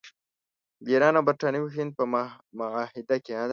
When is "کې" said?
3.25-3.33